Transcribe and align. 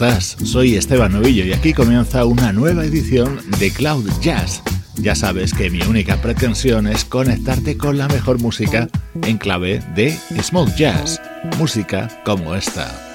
Soy 0.00 0.76
Esteban 0.76 1.12
Novillo 1.12 1.44
y 1.44 1.52
aquí 1.52 1.74
comienza 1.74 2.24
una 2.24 2.54
nueva 2.54 2.86
edición 2.86 3.38
de 3.58 3.70
Cloud 3.70 4.08
Jazz. 4.22 4.62
Ya 4.96 5.14
sabes 5.14 5.52
que 5.52 5.68
mi 5.68 5.82
única 5.82 6.16
pretensión 6.22 6.86
es 6.86 7.04
conectarte 7.04 7.76
con 7.76 7.98
la 7.98 8.08
mejor 8.08 8.40
música 8.40 8.88
en 9.22 9.36
clave 9.36 9.82
de 9.94 10.18
smooth 10.42 10.74
jazz, 10.74 11.20
música 11.58 12.08
como 12.24 12.54
esta. 12.54 13.09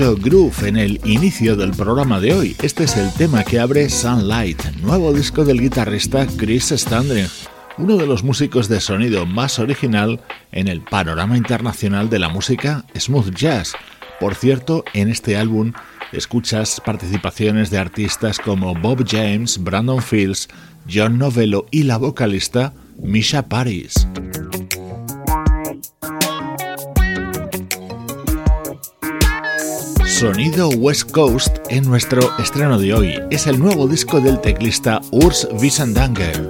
Groove 0.00 0.68
en 0.68 0.78
el 0.78 1.00
inicio 1.04 1.54
del 1.54 1.72
programa 1.72 2.18
de 2.18 2.32
hoy. 2.32 2.56
Este 2.62 2.84
es 2.84 2.96
el 2.96 3.12
tema 3.12 3.44
que 3.44 3.60
abre 3.60 3.90
Sunlight, 3.90 4.64
nuevo 4.80 5.12
disco 5.12 5.44
del 5.44 5.60
guitarrista 5.60 6.26
Chris 6.38 6.70
Standring, 6.70 7.26
uno 7.76 7.98
de 7.98 8.06
los 8.06 8.22
músicos 8.22 8.68
de 8.68 8.80
sonido 8.80 9.26
más 9.26 9.58
original 9.58 10.18
en 10.50 10.68
el 10.68 10.80
panorama 10.80 11.36
internacional 11.36 12.08
de 12.08 12.18
la 12.20 12.30
música 12.30 12.86
smooth 12.98 13.34
jazz. 13.34 13.74
Por 14.18 14.34
cierto, 14.34 14.82
en 14.94 15.10
este 15.10 15.36
álbum 15.36 15.74
escuchas 16.12 16.80
participaciones 16.82 17.68
de 17.70 17.78
artistas 17.78 18.38
como 18.38 18.74
Bob 18.74 19.04
James, 19.06 19.62
Brandon 19.62 20.00
Fields, 20.00 20.48
John 20.90 21.18
Novello 21.18 21.66
y 21.70 21.82
la 21.82 21.98
vocalista 21.98 22.72
Misha 22.96 23.46
Paris. 23.46 24.08
Sonido 30.22 30.68
West 30.68 31.10
Coast 31.10 31.58
en 31.68 31.82
nuestro 31.82 32.20
estreno 32.38 32.78
de 32.78 32.94
hoy. 32.94 33.20
Es 33.32 33.48
el 33.48 33.58
nuevo 33.58 33.88
disco 33.88 34.20
del 34.20 34.40
teclista 34.40 35.00
Urs 35.10 35.48
Wiesendanger. 35.50 36.48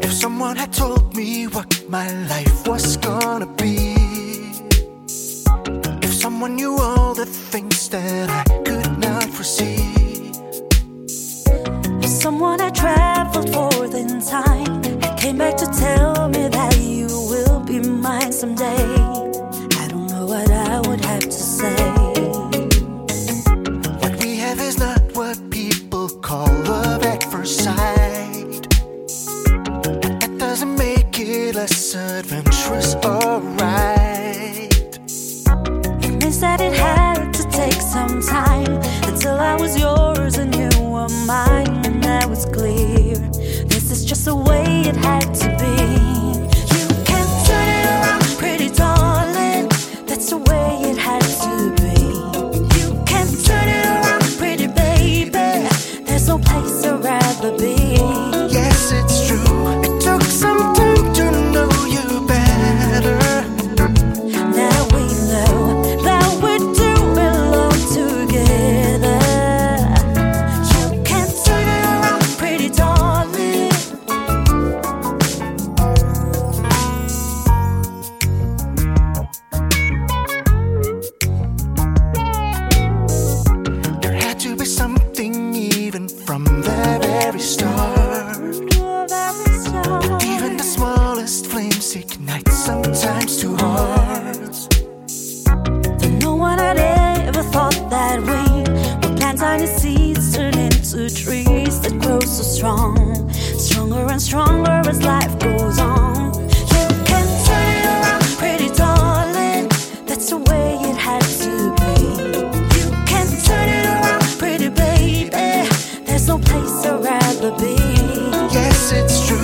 yes, 118.53 118.93
it's 118.93 119.27
true. 119.27 119.42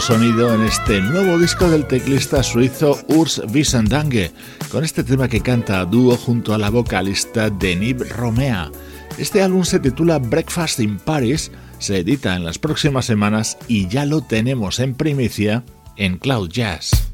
Sonido 0.00 0.54
en 0.54 0.62
este 0.62 1.00
nuevo 1.00 1.38
disco 1.38 1.68
del 1.68 1.86
teclista 1.86 2.42
suizo 2.42 2.98
Urs 3.08 3.42
Wiesendange, 3.52 4.32
con 4.70 4.84
este 4.84 5.04
tema 5.04 5.28
que 5.28 5.40
canta 5.40 5.80
a 5.80 5.84
dúo 5.84 6.16
junto 6.16 6.54
a 6.54 6.58
la 6.58 6.70
vocalista 6.70 7.50
Denib 7.50 8.02
Romea. 8.16 8.70
Este 9.18 9.42
álbum 9.42 9.64
se 9.64 9.80
titula 9.80 10.18
Breakfast 10.18 10.80
in 10.80 10.98
Paris, 10.98 11.50
se 11.78 11.98
edita 11.98 12.34
en 12.36 12.44
las 12.44 12.58
próximas 12.58 13.04
semanas 13.04 13.58
y 13.68 13.88
ya 13.88 14.06
lo 14.06 14.22
tenemos 14.22 14.78
en 14.78 14.94
primicia 14.94 15.64
en 15.96 16.16
Cloud 16.16 16.48
Jazz. 16.48 17.11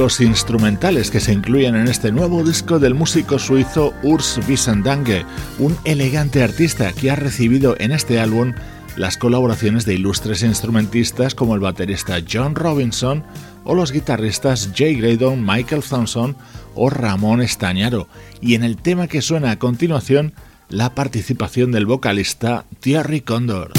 Los 0.00 0.22
instrumentales 0.22 1.10
que 1.10 1.20
se 1.20 1.34
incluyen 1.34 1.76
en 1.76 1.86
este 1.86 2.10
nuevo 2.10 2.42
disco 2.42 2.78
del 2.78 2.94
músico 2.94 3.38
suizo 3.38 3.92
Urs 4.02 4.40
Wiesendange, 4.48 5.26
un 5.58 5.76
elegante 5.84 6.42
artista 6.42 6.90
que 6.94 7.10
ha 7.10 7.16
recibido 7.16 7.76
en 7.78 7.92
este 7.92 8.18
álbum 8.18 8.54
las 8.96 9.18
colaboraciones 9.18 9.84
de 9.84 9.92
ilustres 9.92 10.42
instrumentistas 10.42 11.34
como 11.34 11.54
el 11.54 11.60
baterista 11.60 12.16
John 12.26 12.54
Robinson 12.54 13.24
o 13.64 13.74
los 13.74 13.92
guitarristas 13.92 14.70
Jay 14.74 14.94
Graydon, 14.94 15.44
Michael 15.44 15.82
Thompson 15.82 16.34
o 16.74 16.88
Ramón 16.88 17.42
Estañaro, 17.42 18.08
y 18.40 18.54
en 18.54 18.64
el 18.64 18.78
tema 18.78 19.06
que 19.06 19.20
suena 19.20 19.50
a 19.50 19.58
continuación, 19.58 20.32
la 20.70 20.94
participación 20.94 21.72
del 21.72 21.84
vocalista 21.84 22.64
Thierry 22.80 23.20
Condor. 23.20 23.72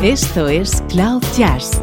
Esto 0.00 0.46
es 0.46 0.84
Cloud 0.88 1.24
Jazz 1.36 1.82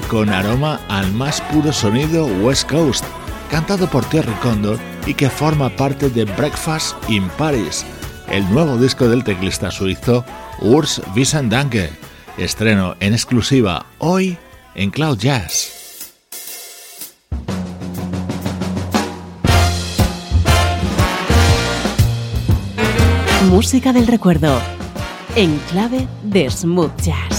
Con 0.00 0.30
aroma 0.30 0.80
al 0.88 1.12
más 1.12 1.40
puro 1.40 1.72
sonido 1.72 2.26
West 2.26 2.70
Coast, 2.70 3.04
cantado 3.50 3.86
por 3.88 4.04
Terry 4.06 4.32
Condor 4.34 4.78
y 5.06 5.14
que 5.14 5.28
forma 5.28 5.68
parte 5.70 6.08
de 6.08 6.24
Breakfast 6.24 6.96
in 7.08 7.28
Paris, 7.36 7.84
el 8.28 8.48
nuevo 8.50 8.76
disco 8.76 9.08
del 9.08 9.24
teclista 9.24 9.70
suizo 9.70 10.24
Urs 10.60 11.02
Wiesendanke, 11.14 11.90
estreno 12.38 12.96
en 13.00 13.12
exclusiva 13.12 13.86
hoy 13.98 14.38
en 14.74 14.90
Cloud 14.90 15.18
Jazz. 15.18 15.72
Música 23.50 23.92
del 23.92 24.06
recuerdo, 24.06 24.58
en 25.36 25.58
clave 25.70 26.08
de 26.22 26.50
smooth 26.50 26.96
jazz. 27.02 27.31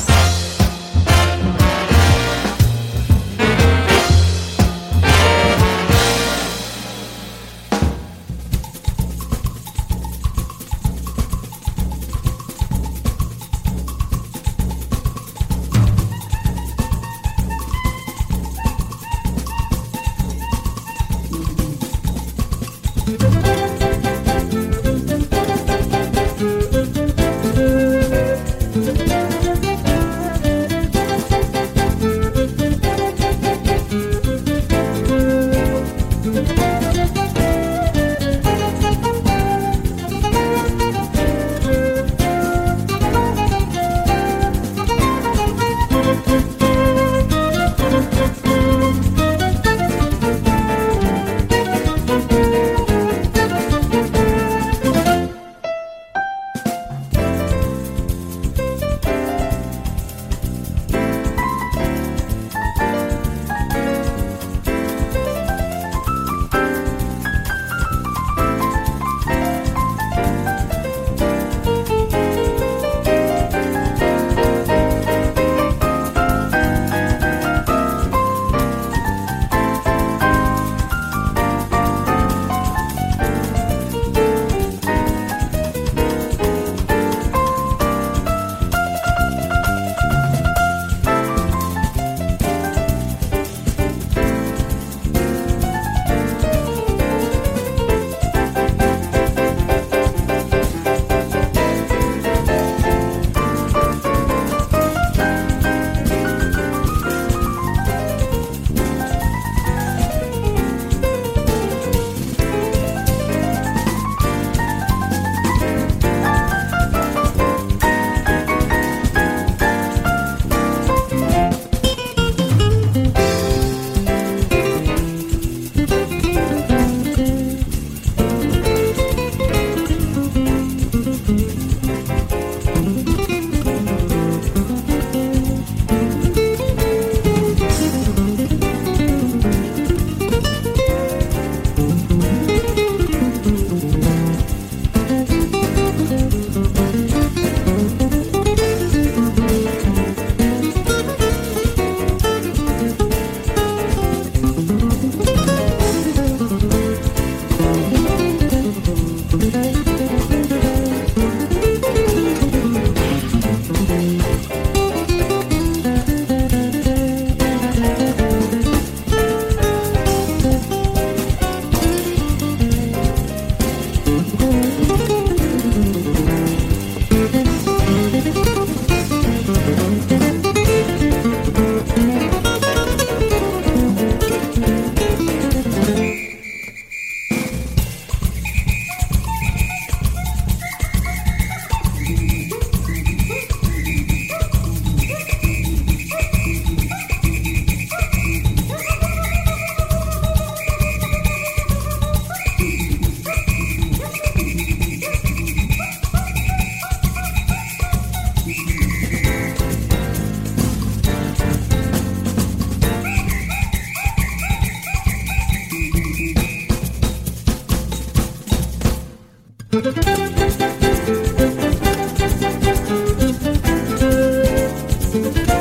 Música 225.14 225.53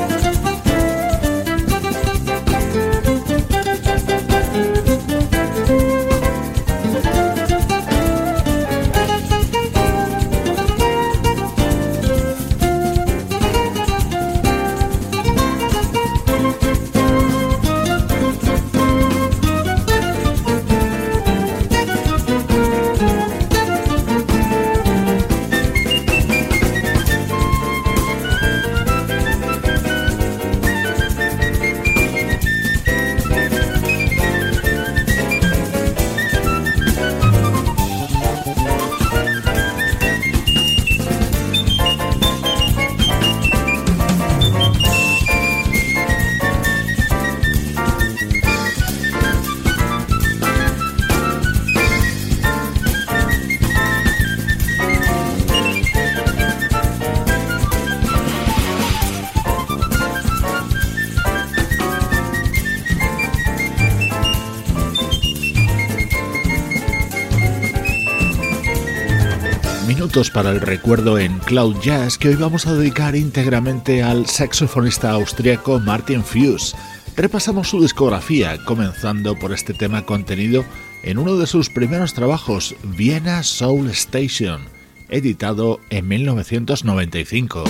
para 70.13 70.51
el 70.51 70.61
recuerdo 70.61 71.19
en 71.19 71.39
Cloud 71.39 71.77
Jazz 71.81 72.19
que 72.19 72.29
hoy 72.29 72.35
vamos 72.35 72.67
a 72.67 72.75
dedicar 72.75 73.17
íntegramente 73.17 74.03
al 74.03 74.27
saxofonista 74.27 75.11
austriaco 75.11 75.81
Martin 75.81 76.23
Fuse. 76.23 76.77
Repasamos 77.17 77.71
su 77.71 77.81
discografía, 77.81 78.59
comenzando 78.67 79.39
por 79.39 79.53
este 79.53 79.73
tema 79.73 80.05
contenido 80.05 80.67
en 81.03 81.17
uno 81.17 81.37
de 81.37 81.47
sus 81.47 81.71
primeros 81.71 82.13
trabajos, 82.13 82.75
Vienna 82.83 83.43
Soul 83.43 83.89
Station, 83.89 84.61
editado 85.09 85.81
en 85.89 86.07
1995. 86.07 87.65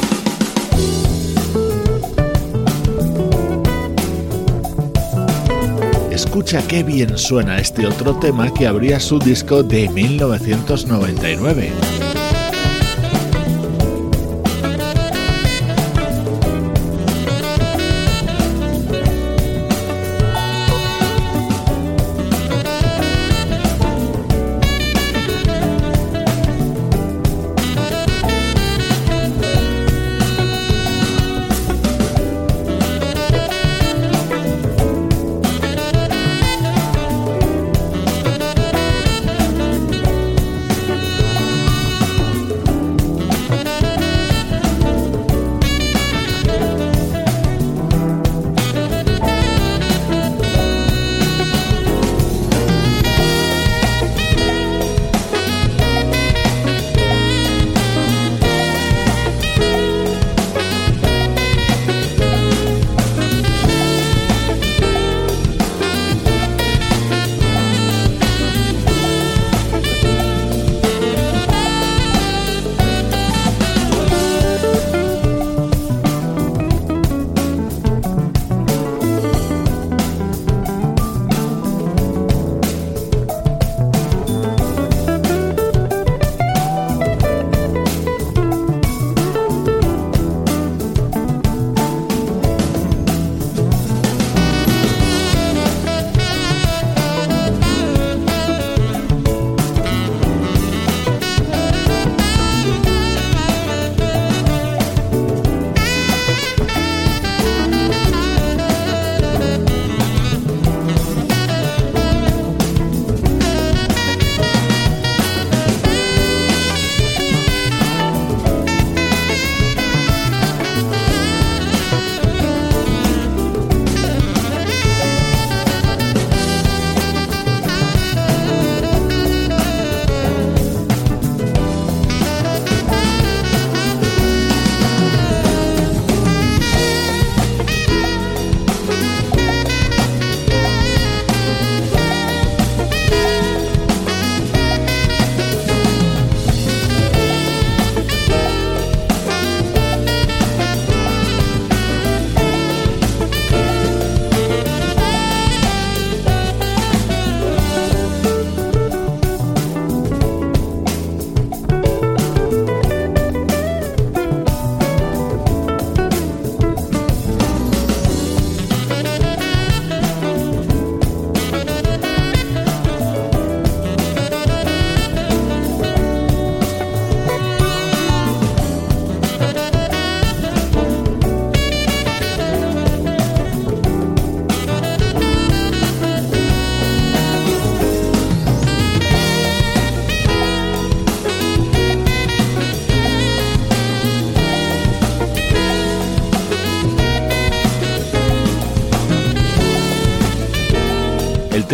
Escucha 6.11 6.67
qué 6.67 6.83
bien 6.83 7.17
suena 7.19 7.59
este 7.59 7.87
otro 7.87 8.17
tema 8.17 8.53
que 8.53 8.67
abría 8.67 8.99
su 8.99 9.21
disco 9.21 9.63
de 9.63 9.89
1999. 9.89 12.02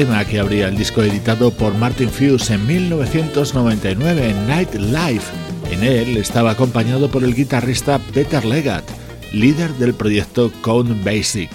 Tema 0.04 0.24
que 0.24 0.38
abría 0.38 0.68
el 0.68 0.76
disco 0.76 1.02
editado 1.02 1.50
por 1.50 1.74
Martin 1.74 2.08
Fuse 2.08 2.54
en 2.54 2.64
1999 2.68 4.30
en 4.30 4.46
Night 4.46 4.72
Life. 4.74 5.26
En 5.72 5.82
él 5.82 6.16
estaba 6.18 6.52
acompañado 6.52 7.10
por 7.10 7.24
el 7.24 7.34
guitarrista 7.34 7.98
Peter 8.14 8.44
Legat, 8.44 8.84
líder 9.32 9.72
del 9.72 9.94
proyecto 9.94 10.52
Cone 10.60 11.02
Basic, 11.02 11.50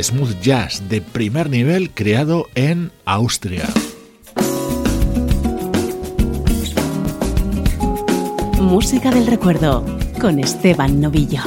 smooth 0.00 0.40
jazz 0.40 0.88
de 0.88 1.00
primer 1.00 1.50
nivel 1.50 1.90
creado 1.90 2.46
en 2.54 2.92
Austria. 3.06 3.68
Música 8.60 9.10
del 9.10 9.26
recuerdo 9.26 9.84
con 10.20 10.38
Esteban 10.38 11.00
Novillo. 11.00 11.42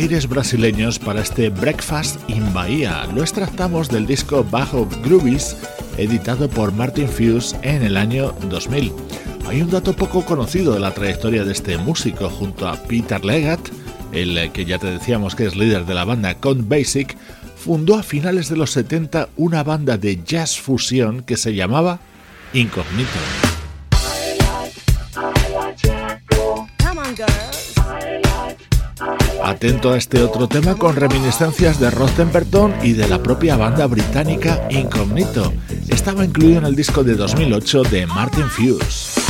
Aires 0.00 0.26
brasileños 0.26 0.98
para 0.98 1.20
este 1.20 1.50
Breakfast 1.50 2.18
in 2.30 2.54
Bahía. 2.54 3.06
Lo 3.14 3.20
extractamos 3.20 3.90
del 3.90 4.06
disco 4.06 4.42
Bajo 4.50 4.88
Groovies, 5.04 5.58
editado 5.98 6.48
por 6.48 6.72
Martin 6.72 7.06
Fuse 7.06 7.54
en 7.60 7.82
el 7.82 7.98
año 7.98 8.32
2000. 8.48 8.94
Hay 9.46 9.60
un 9.60 9.68
dato 9.68 9.94
poco 9.94 10.24
conocido 10.24 10.72
de 10.72 10.80
la 10.80 10.94
trayectoria 10.94 11.44
de 11.44 11.52
este 11.52 11.76
músico 11.76 12.30
junto 12.30 12.66
a 12.66 12.76
Peter 12.76 13.22
Leggett, 13.22 13.60
el 14.12 14.50
que 14.52 14.64
ya 14.64 14.78
te 14.78 14.86
decíamos 14.86 15.34
que 15.34 15.44
es 15.44 15.54
líder 15.54 15.84
de 15.84 15.92
la 15.92 16.06
banda 16.06 16.32
Count 16.32 16.66
Basic, 16.66 17.14
fundó 17.56 17.96
a 17.96 18.02
finales 18.02 18.48
de 18.48 18.56
los 18.56 18.70
70 18.70 19.28
una 19.36 19.62
banda 19.64 19.98
de 19.98 20.24
jazz 20.24 20.58
fusión 20.58 21.22
que 21.22 21.36
se 21.36 21.54
llamaba 21.54 22.00
Incognito. 22.54 23.49
Atento 29.50 29.92
a 29.92 29.98
este 29.98 30.22
otro 30.22 30.46
tema 30.46 30.76
con 30.76 30.94
reminiscencias 30.94 31.80
de 31.80 31.90
Ross 31.90 32.12
Temperton 32.12 32.72
y 32.84 32.92
de 32.92 33.08
la 33.08 33.20
propia 33.20 33.56
banda 33.56 33.84
británica 33.88 34.68
Incognito. 34.70 35.52
Estaba 35.88 36.24
incluido 36.24 36.58
en 36.58 36.66
el 36.66 36.76
disco 36.76 37.02
de 37.02 37.16
2008 37.16 37.82
de 37.82 38.06
Martin 38.06 38.48
Fuse. 38.48 39.20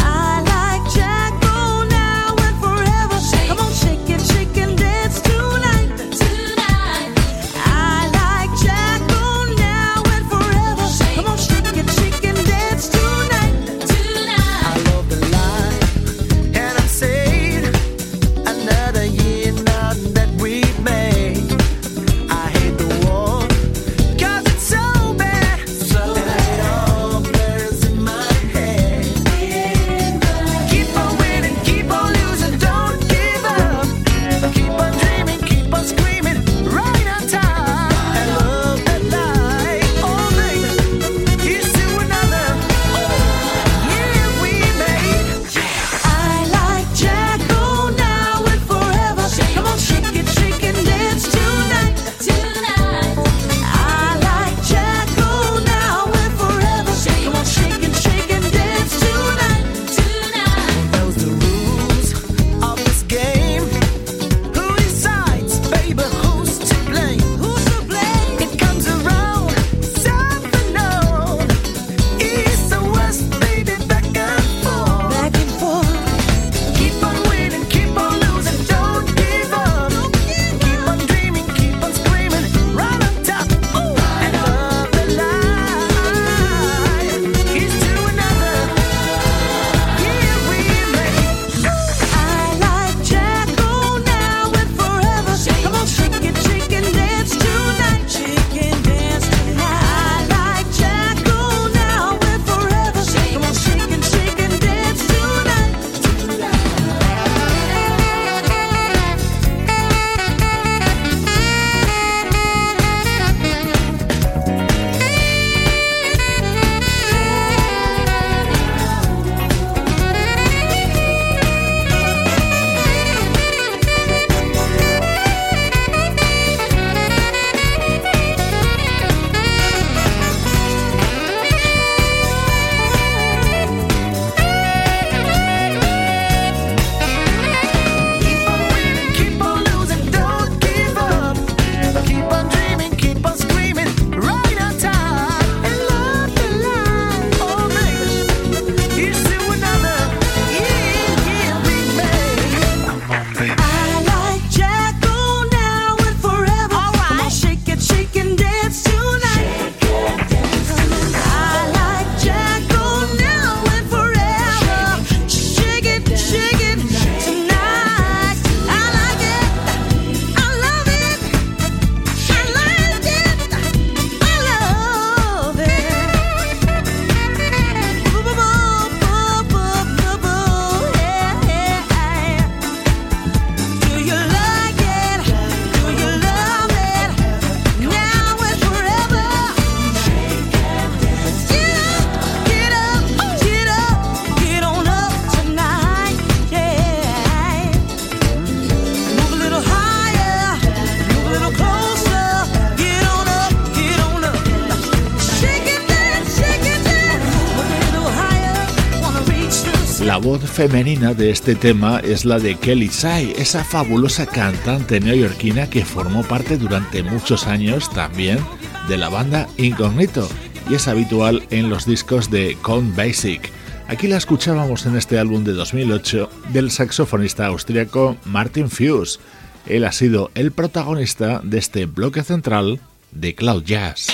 Femenina 210.68 211.14
de 211.14 211.30
este 211.30 211.54
tema 211.54 212.00
es 212.00 212.26
la 212.26 212.38
de 212.38 212.54
Kelly 212.54 212.88
Sai, 212.88 213.32
esa 213.38 213.64
fabulosa 213.64 214.26
cantante 214.26 215.00
neoyorquina 215.00 215.70
que 215.70 215.86
formó 215.86 216.22
parte 216.22 216.58
durante 216.58 217.02
muchos 217.02 217.46
años 217.46 217.88
también 217.88 218.38
de 218.86 218.98
la 218.98 219.08
banda 219.08 219.48
Incognito 219.56 220.28
y 220.68 220.74
es 220.74 220.86
habitual 220.86 221.46
en 221.48 221.70
los 221.70 221.86
discos 221.86 222.30
de 222.30 222.58
Count 222.60 222.94
Basic. 222.94 223.50
Aquí 223.88 224.06
la 224.06 224.18
escuchábamos 224.18 224.84
en 224.84 224.98
este 224.98 225.18
álbum 225.18 225.44
de 225.44 225.54
2008 225.54 226.28
del 226.52 226.70
saxofonista 226.70 227.46
austríaco 227.46 228.18
Martin 228.26 228.68
Fuse. 228.68 229.18
Él 229.64 229.86
ha 229.86 229.92
sido 229.92 230.30
el 230.34 230.52
protagonista 230.52 231.40
de 231.42 231.56
este 231.56 231.86
bloque 231.86 232.22
central 232.22 232.80
de 233.12 233.34
Cloud 233.34 233.64
Jazz. 233.64 234.08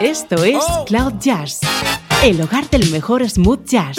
Esto 0.00 0.44
es 0.44 0.62
Cloud 0.86 1.14
Jazz, 1.18 1.58
el 2.22 2.40
hogar 2.40 2.70
del 2.70 2.88
mejor 2.92 3.28
smooth 3.28 3.64
jazz 3.64 3.98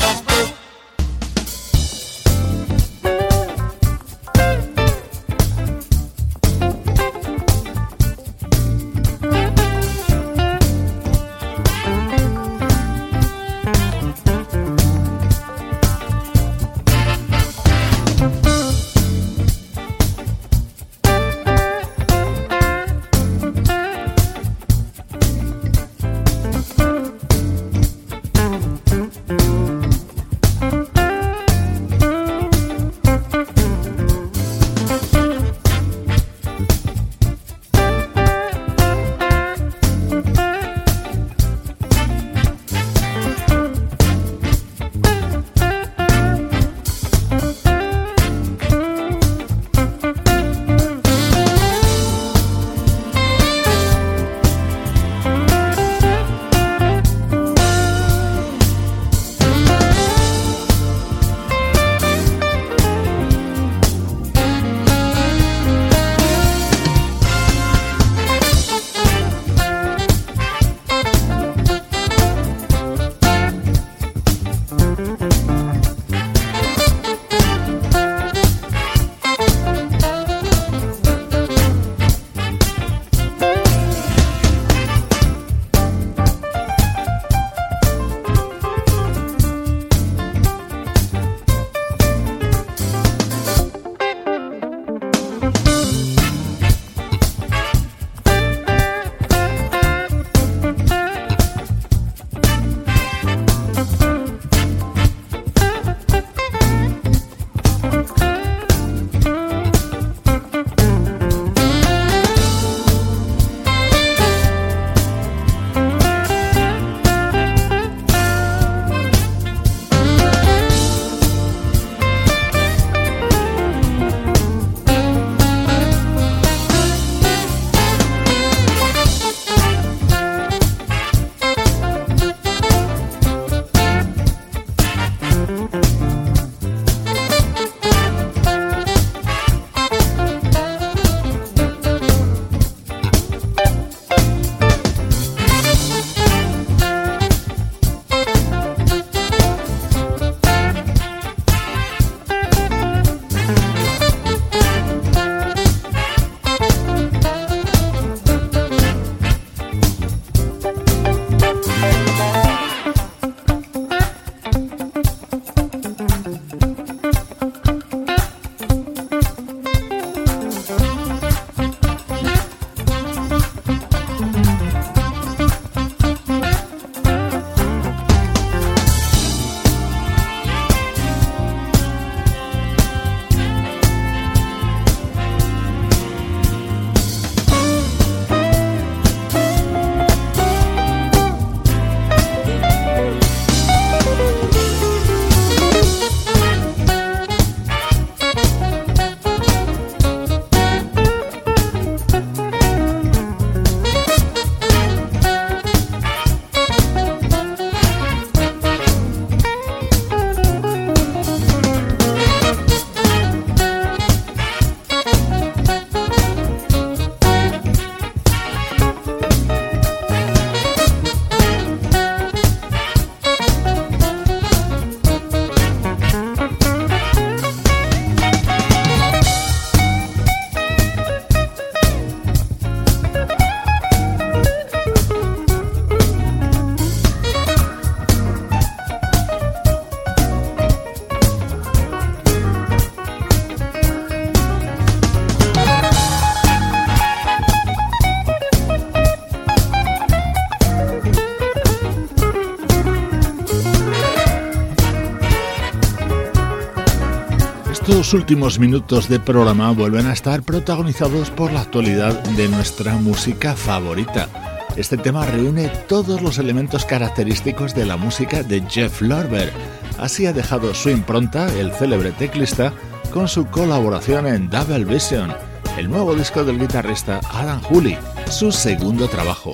Estos 258.11 258.23
últimos 258.23 258.59
minutos 258.59 259.07
de 259.07 259.21
programa 259.21 259.71
vuelven 259.71 260.05
a 260.05 260.11
estar 260.11 260.43
protagonizados 260.43 261.29
por 261.29 261.53
la 261.53 261.61
actualidad 261.61 262.21
de 262.21 262.49
nuestra 262.49 262.97
música 262.97 263.55
favorita. 263.55 264.27
Este 264.75 264.97
tema 264.97 265.25
reúne 265.25 265.69
todos 265.87 266.21
los 266.21 266.37
elementos 266.37 266.83
característicos 266.83 267.73
de 267.73 267.85
la 267.85 267.95
música 267.95 268.43
de 268.43 268.61
Jeff 268.69 269.01
Lorber. 269.01 269.53
Así 269.97 270.25
ha 270.25 270.33
dejado 270.33 270.73
su 270.73 270.89
impronta 270.89 271.47
el 271.57 271.71
célebre 271.71 272.11
teclista 272.11 272.73
con 273.13 273.29
su 273.29 273.45
colaboración 273.45 274.27
en 274.27 274.49
Double 274.49 274.83
Vision, 274.83 275.33
el 275.77 275.89
nuevo 275.89 276.13
disco 276.13 276.43
del 276.43 276.59
guitarrista 276.59 277.21
Adam 277.31 277.61
Hooley, 277.61 277.97
su 278.29 278.51
segundo 278.51 279.07
trabajo. 279.07 279.53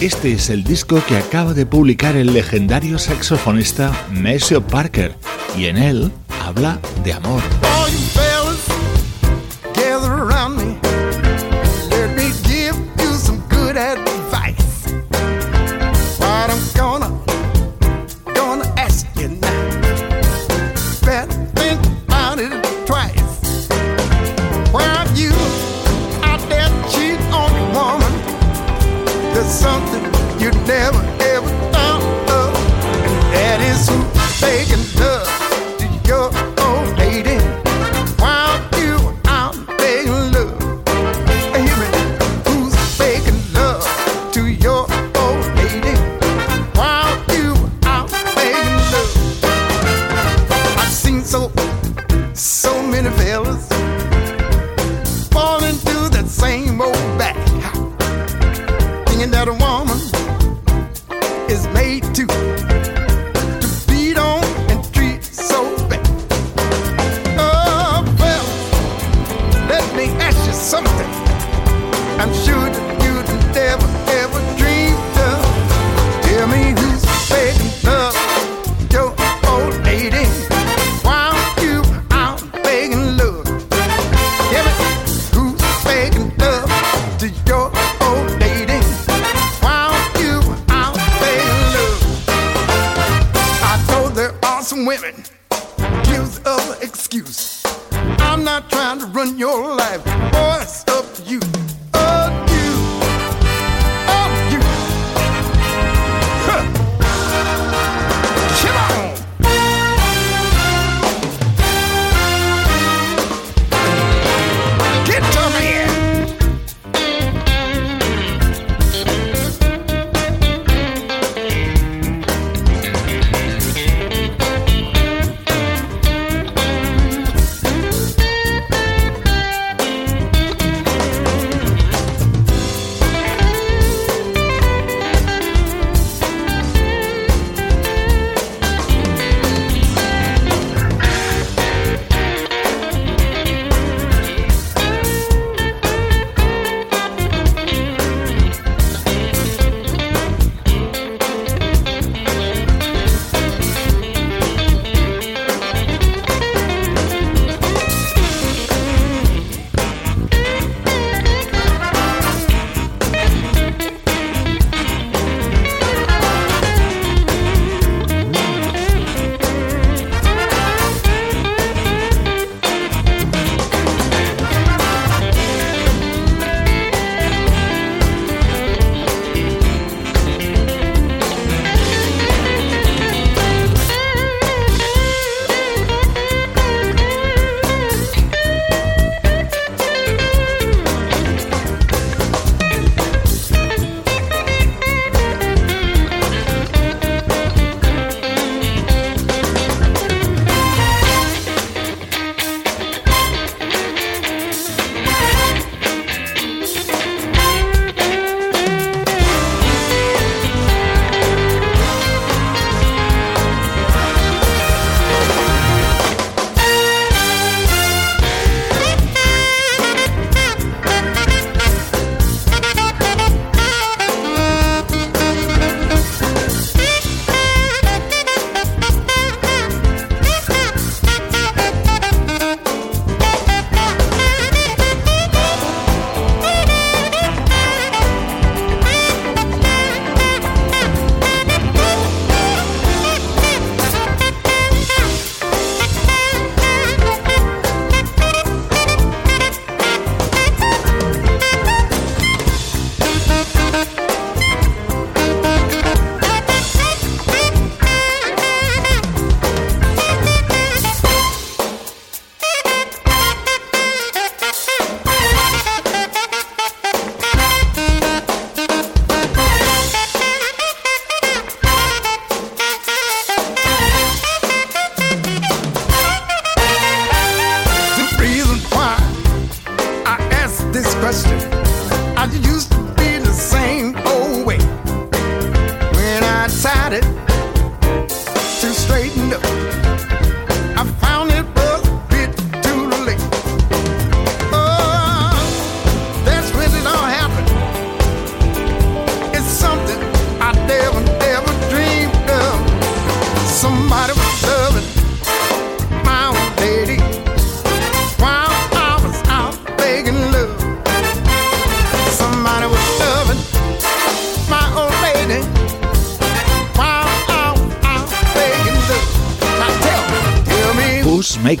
Este 0.00 0.32
es 0.32 0.48
el 0.48 0.64
disco 0.64 1.02
que 1.06 1.18
acaba 1.18 1.52
de 1.52 1.66
publicar 1.66 2.16
el 2.16 2.32
legendario 2.32 2.98
saxofonista 2.98 3.92
Maceo 4.10 4.66
Parker 4.66 5.14
y 5.58 5.66
en 5.66 5.76
él 5.76 6.10
habla 6.42 6.80
de 7.04 7.12
amor. 7.12 7.42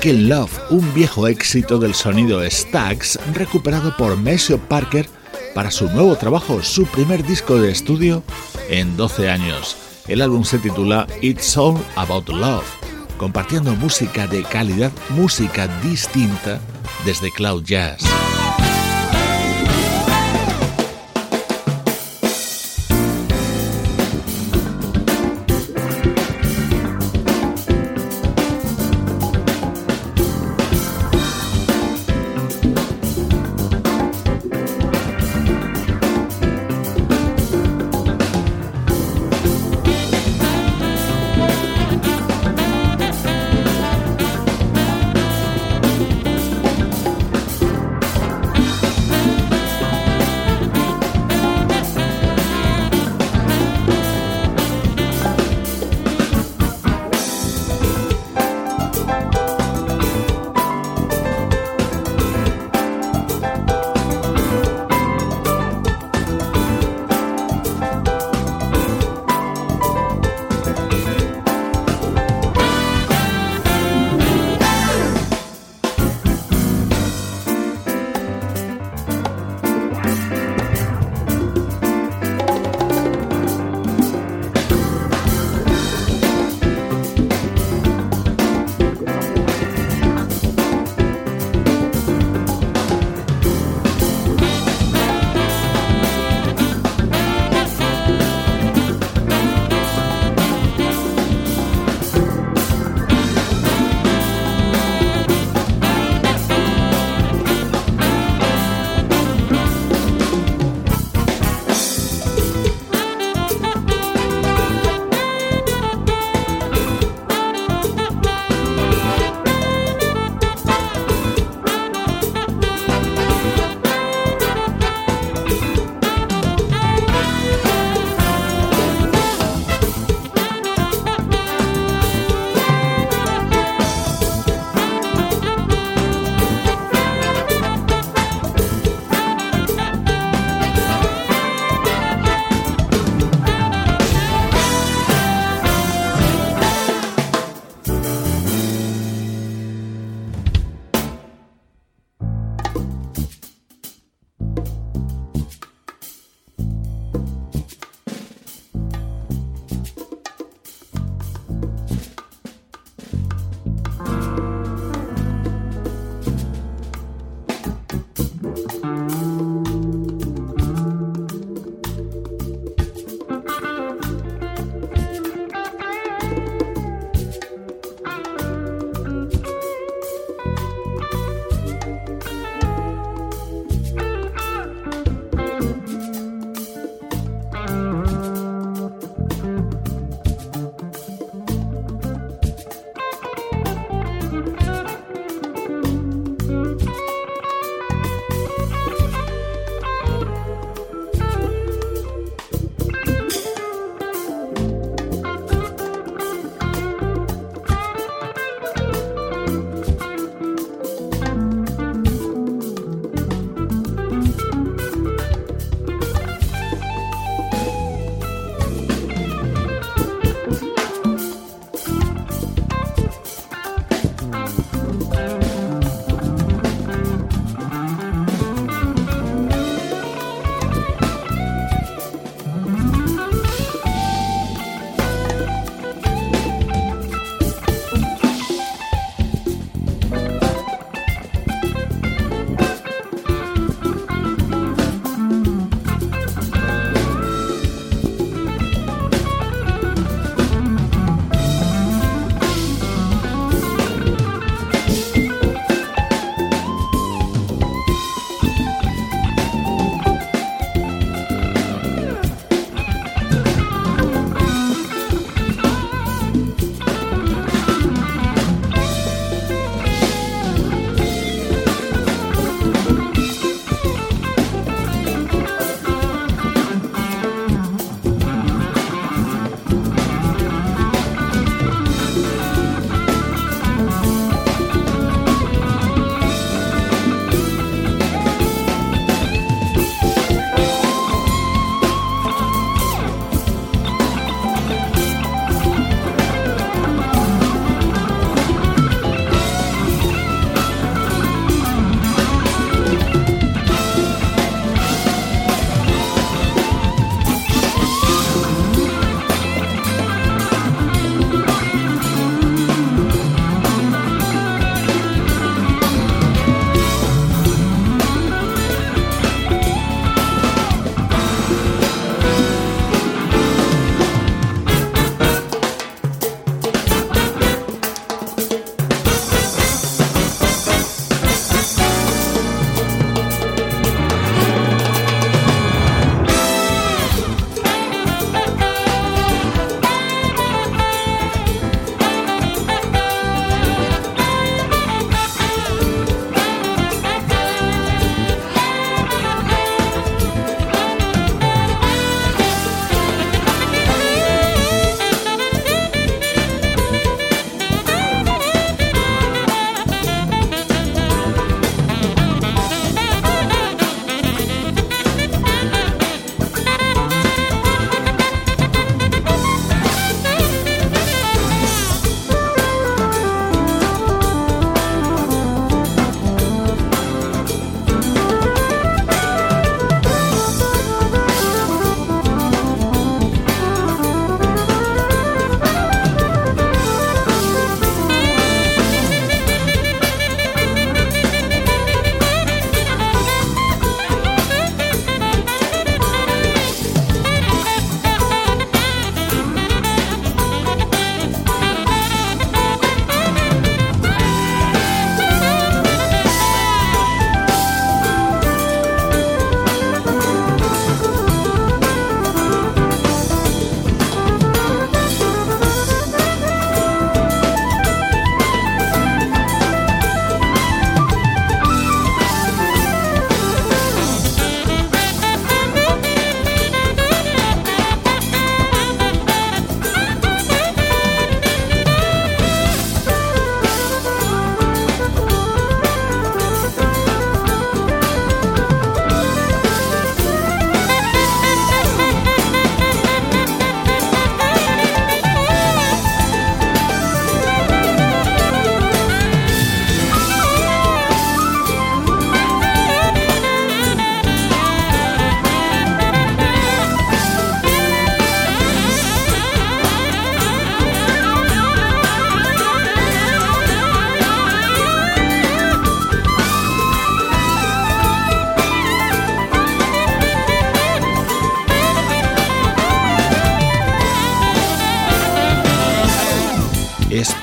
Love, 0.08 0.50
un 0.70 0.94
viejo 0.94 1.28
éxito 1.28 1.78
del 1.78 1.94
sonido 1.94 2.40
Stax 2.42 3.18
recuperado 3.34 3.94
por 3.98 4.16
Maceo 4.16 4.58
Parker 4.58 5.06
para 5.54 5.70
su 5.70 5.90
nuevo 5.90 6.16
trabajo, 6.16 6.62
su 6.62 6.86
primer 6.86 7.22
disco 7.22 7.60
de 7.60 7.70
estudio 7.70 8.22
en 8.70 8.96
12 8.96 9.28
años. 9.28 9.76
El 10.08 10.22
álbum 10.22 10.42
se 10.44 10.58
titula 10.58 11.06
It's 11.20 11.54
All 11.56 11.78
About 11.96 12.30
Love, 12.30 12.64
compartiendo 13.18 13.76
música 13.76 14.26
de 14.26 14.42
calidad, 14.42 14.90
música 15.10 15.68
distinta 15.82 16.60
desde 17.04 17.30
Cloud 17.30 17.64
Jazz. 17.64 18.02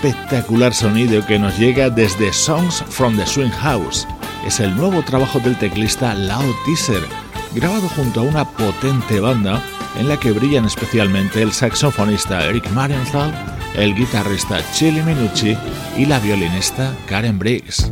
Espectacular 0.08 0.74
sonido 0.74 1.26
que 1.26 1.40
nos 1.40 1.58
llega 1.58 1.90
desde 1.90 2.32
Songs 2.32 2.84
from 2.90 3.16
the 3.16 3.26
Swing 3.26 3.50
House. 3.50 4.08
Es 4.46 4.60
el 4.60 4.76
nuevo 4.76 5.02
trabajo 5.04 5.40
del 5.40 5.58
teclista 5.58 6.14
Lao 6.14 6.44
Teaser, 6.66 7.04
grabado 7.54 7.88
junto 7.90 8.22
a 8.22 8.24
una 8.24 8.46
potente 8.46 9.20
banda 9.20 9.62
en 10.00 10.08
la 10.08 10.18
que 10.18 10.32
brillan 10.32 10.66
especialmente 10.66 11.42
el 11.42 11.52
saxofonista 11.52 12.46
Eric 12.46 12.70
Marienthal, 12.72 13.34
el 13.76 13.96
guitarrista 13.96 14.60
Chili 14.74 15.02
Minucci 15.02 15.58
y 15.98 16.06
la 16.06 16.20
violinista 16.20 16.94
Karen 17.08 17.40
Briggs. 17.40 17.92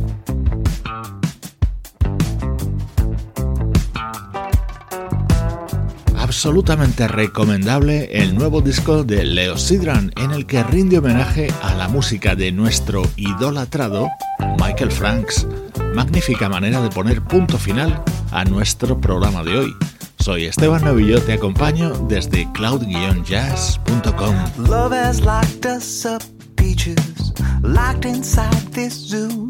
Absolutamente 6.46 7.08
recomendable 7.08 8.08
el 8.12 8.36
nuevo 8.36 8.60
disco 8.60 9.02
de 9.02 9.24
Leo 9.24 9.58
Sidran, 9.58 10.12
en 10.16 10.30
el 10.30 10.46
que 10.46 10.62
rinde 10.62 10.98
homenaje 10.98 11.48
a 11.60 11.74
la 11.74 11.88
música 11.88 12.36
de 12.36 12.52
nuestro 12.52 13.02
idolatrado 13.16 14.08
Michael 14.56 14.92
Franks. 14.92 15.44
Magnífica 15.92 16.48
manera 16.48 16.80
de 16.80 16.88
poner 16.90 17.20
punto 17.20 17.58
final 17.58 18.00
a 18.30 18.44
nuestro 18.44 19.00
programa 19.00 19.42
de 19.42 19.58
hoy. 19.58 19.74
Soy 20.20 20.44
Esteban 20.44 20.84
Novillo, 20.84 21.20
te 21.20 21.32
acompaño 21.32 21.90
desde 22.06 22.46
cloud-jazz.com. 22.52 24.36
Love 24.68 24.92
has 24.92 25.20
locked 25.22 25.66
us 25.66 26.06
up, 26.06 26.22
peaches, 26.54 27.32
locked 27.64 28.04
inside 28.04 28.70
this 28.70 28.94
zoo. 28.94 29.48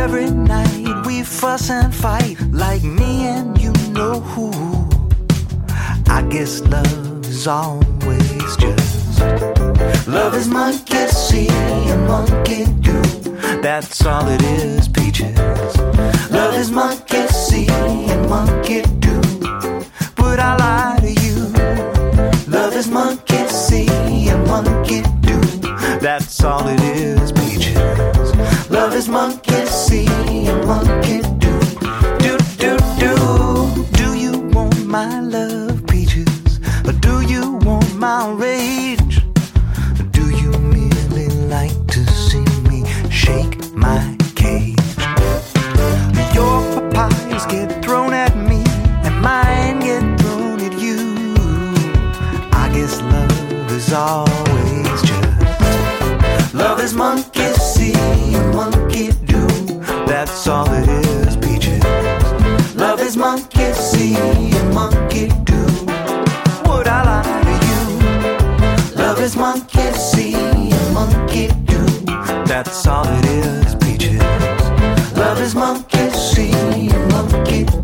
Every 0.00 0.30
night 0.30 1.04
we 1.06 1.22
fuss 1.22 1.68
and 1.68 1.94
fight 1.94 2.40
like 2.52 2.82
me 2.82 3.26
and 3.26 3.60
you 3.60 3.70
know 3.92 4.20
who. 4.20 4.50
I 6.08 6.22
guess 6.30 6.62
love 6.62 7.26
is 7.26 7.46
always 7.46 8.56
just 8.56 9.20
love 10.08 10.34
is 10.34 10.48
monkey 10.48 11.06
see 11.08 11.48
and 11.50 12.08
monkey 12.08 12.64
do. 12.80 12.98
That's 13.60 14.06
all 14.06 14.26
it 14.26 14.42
is, 14.42 14.88
peaches. 14.88 15.36
Love 16.30 16.54
is 16.54 16.70
monkey 16.70 17.26
see 17.28 17.66
and 17.68 18.26
monkey 18.26 18.80
do. 19.00 19.20
But 20.16 20.40
I 20.40 20.56
lie 20.64 20.98
to 21.02 21.12
you. 21.12 21.36
Love 22.50 22.74
is 22.74 22.88
monkey 22.88 23.46
see 23.48 23.86
and 24.30 24.46
monkey 24.46 25.02
do. 25.20 25.38
That's 26.00 26.42
all 26.42 26.66
it 26.68 26.80
is, 26.80 27.32
is 29.00 29.08
monkey 29.08 29.64
see 29.64 30.04
monkey 30.66 31.39
all 60.50 60.66
it 60.72 60.88
is, 60.88 61.36
peaches. 61.36 61.82
Love 62.74 63.00
is 63.00 63.16
monkey 63.16 63.72
see 63.72 64.16
and 64.16 64.74
monkey 64.74 65.28
do. 65.44 65.62
Would 66.68 66.88
I 66.88 67.00
lie 67.10 67.42
to 67.48 67.54
you? 67.68 69.02
Love 69.02 69.20
is 69.20 69.36
monkey 69.36 69.92
see 69.92 70.34
and 70.34 70.94
monkey 70.94 71.48
do. 71.64 71.84
That's 72.46 72.86
all 72.86 73.06
it 73.06 73.24
is, 73.26 73.74
peaches. 73.76 74.20
Love 75.16 75.40
is 75.40 75.54
monkey 75.54 76.10
see 76.10 76.50
and 76.90 77.12
monkey 77.12 77.64
do. 77.64 77.79